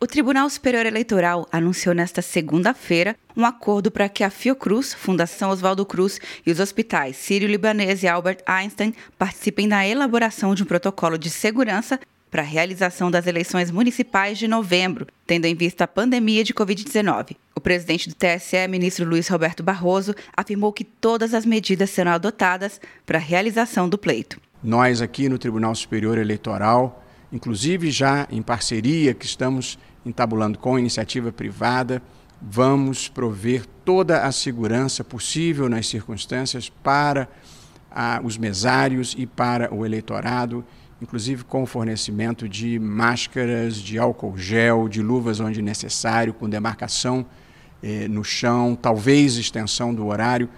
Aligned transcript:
O 0.00 0.06
Tribunal 0.06 0.48
Superior 0.48 0.86
Eleitoral 0.86 1.48
anunciou 1.50 1.92
nesta 1.92 2.22
segunda-feira 2.22 3.16
um 3.36 3.44
acordo 3.44 3.90
para 3.90 4.08
que 4.08 4.22
a 4.22 4.30
Fiocruz, 4.30 4.94
Fundação 4.94 5.50
Oswaldo 5.50 5.84
Cruz 5.84 6.20
e 6.46 6.52
os 6.52 6.60
hospitais 6.60 7.16
Sírio-Libanês 7.16 8.04
e 8.04 8.06
Albert 8.06 8.38
Einstein 8.46 8.94
participem 9.18 9.68
da 9.68 9.84
elaboração 9.84 10.54
de 10.54 10.62
um 10.62 10.66
protocolo 10.66 11.18
de 11.18 11.28
segurança 11.28 11.98
para 12.30 12.42
a 12.42 12.44
realização 12.44 13.10
das 13.10 13.26
eleições 13.26 13.72
municipais 13.72 14.38
de 14.38 14.46
novembro, 14.46 15.04
tendo 15.26 15.46
em 15.46 15.54
vista 15.56 15.82
a 15.82 15.88
pandemia 15.88 16.44
de 16.44 16.54
Covid-19. 16.54 17.34
O 17.52 17.60
presidente 17.60 18.08
do 18.08 18.14
TSE, 18.14 18.68
ministro 18.68 19.04
Luiz 19.04 19.26
Roberto 19.26 19.64
Barroso, 19.64 20.14
afirmou 20.36 20.72
que 20.72 20.84
todas 20.84 21.34
as 21.34 21.44
medidas 21.44 21.90
serão 21.90 22.12
adotadas 22.12 22.80
para 23.04 23.18
a 23.18 23.20
realização 23.20 23.88
do 23.88 23.98
pleito. 23.98 24.40
Nós, 24.62 25.02
aqui 25.02 25.28
no 25.28 25.38
Tribunal 25.38 25.74
Superior 25.74 26.18
Eleitoral, 26.18 27.04
inclusive 27.32 27.90
já 27.90 28.26
em 28.30 28.42
parceria 28.42 29.14
que 29.14 29.26
estamos 29.26 29.78
entabulando 30.04 30.58
com 30.58 30.76
a 30.76 30.80
iniciativa 30.80 31.30
privada, 31.30 32.02
vamos 32.40 33.08
prover 33.08 33.64
toda 33.84 34.22
a 34.22 34.32
segurança 34.32 35.02
possível 35.02 35.68
nas 35.68 35.86
circunstâncias 35.86 36.68
para 36.68 37.28
ah, 37.90 38.20
os 38.22 38.38
mesários 38.38 39.14
e 39.18 39.26
para 39.26 39.72
o 39.74 39.84
eleitorado, 39.84 40.64
inclusive 41.00 41.44
com 41.44 41.62
o 41.62 41.66
fornecimento 41.66 42.48
de 42.48 42.78
máscaras, 42.78 43.76
de 43.76 43.98
álcool 43.98 44.36
gel, 44.36 44.88
de 44.88 45.02
luvas 45.02 45.40
onde 45.40 45.62
necessário, 45.62 46.34
com 46.34 46.48
demarcação 46.48 47.26
eh, 47.82 48.08
no 48.08 48.24
chão, 48.24 48.76
talvez 48.80 49.36
extensão 49.36 49.94
do 49.94 50.06
horário. 50.06 50.48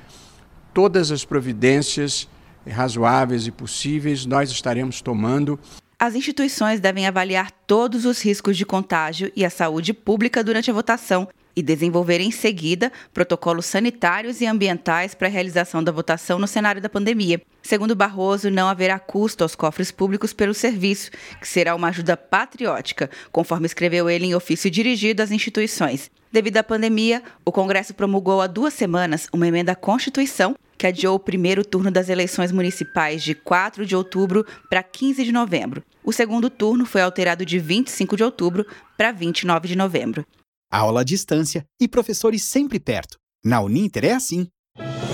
Todas 0.72 1.10
as 1.10 1.24
providências 1.24 2.28
razoáveis 2.68 3.46
e 3.46 3.50
possíveis 3.50 4.24
nós 4.24 4.50
estaremos 4.50 5.00
tomando 5.00 5.58
as 6.00 6.14
instituições 6.14 6.80
devem 6.80 7.06
avaliar 7.06 7.50
todos 7.66 8.06
os 8.06 8.24
riscos 8.24 8.56
de 8.56 8.64
contágio 8.64 9.30
e 9.36 9.44
a 9.44 9.50
saúde 9.50 9.92
pública 9.92 10.42
durante 10.42 10.70
a 10.70 10.74
votação 10.74 11.28
e 11.54 11.62
desenvolver 11.62 12.22
em 12.22 12.30
seguida 12.30 12.90
protocolos 13.12 13.66
sanitários 13.66 14.40
e 14.40 14.46
ambientais 14.46 15.14
para 15.14 15.28
a 15.28 15.30
realização 15.30 15.84
da 15.84 15.92
votação 15.92 16.38
no 16.38 16.46
cenário 16.46 16.80
da 16.80 16.88
pandemia. 16.88 17.42
Segundo 17.62 17.94
Barroso, 17.94 18.48
não 18.48 18.66
haverá 18.66 18.98
custo 18.98 19.44
aos 19.44 19.54
cofres 19.54 19.90
públicos 19.90 20.32
pelo 20.32 20.54
serviço, 20.54 21.10
que 21.38 21.46
será 21.46 21.74
uma 21.74 21.88
ajuda 21.88 22.16
patriótica, 22.16 23.10
conforme 23.30 23.66
escreveu 23.66 24.08
ele 24.08 24.24
em 24.24 24.34
ofício 24.34 24.70
dirigido 24.70 25.22
às 25.22 25.30
instituições. 25.30 26.10
Devido 26.32 26.56
à 26.56 26.62
pandemia, 26.62 27.22
o 27.44 27.52
Congresso 27.52 27.92
promulgou 27.92 28.40
há 28.40 28.46
duas 28.46 28.72
semanas 28.72 29.28
uma 29.34 29.46
emenda 29.46 29.72
à 29.72 29.76
Constituição 29.76 30.56
que 30.80 30.86
adiou 30.86 31.16
o 31.16 31.20
primeiro 31.20 31.62
turno 31.62 31.90
das 31.90 32.08
eleições 32.08 32.50
municipais 32.50 33.22
de 33.22 33.34
4 33.34 33.84
de 33.84 33.94
outubro 33.94 34.46
para 34.70 34.82
15 34.82 35.22
de 35.22 35.30
novembro. 35.30 35.84
O 36.02 36.10
segundo 36.10 36.48
turno 36.48 36.86
foi 36.86 37.02
alterado 37.02 37.44
de 37.44 37.58
25 37.58 38.16
de 38.16 38.24
outubro 38.24 38.64
para 38.96 39.12
29 39.12 39.68
de 39.68 39.76
novembro. 39.76 40.24
Aula 40.72 41.02
à 41.02 41.04
distância 41.04 41.66
e 41.78 41.86
professores 41.86 42.44
sempre 42.44 42.80
perto. 42.80 43.18
Na 43.44 43.60
Uninter 43.60 44.06
é 44.06 44.12
assim. 44.12 44.48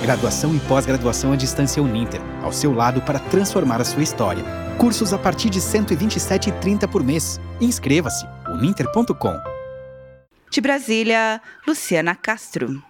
Graduação 0.03 0.55
e 0.55 0.61
pós-graduação 0.61 1.33
à 1.33 1.37
distância 1.37 1.83
Uninter, 1.83 2.20
ao 2.44 2.53
seu 2.53 2.72
lado 2.72 3.03
para 3.03 3.19
transformar 3.19 3.81
a 3.81 3.84
sua 3.84 4.05
história. 4.05 4.44
Cursos 4.78 5.12
a 5.12 5.19
partir 5.19 5.50
de 5.50 5.59
R$ 5.59 5.64
127,30 5.64 6.89
por 6.89 7.03
mês. 7.03 7.41
Inscreva-se 7.61 8.25
uninter.com. 8.48 9.34
De 10.48 10.61
Brasília, 10.61 11.42
Luciana 11.67 12.14
Castro. 12.14 12.81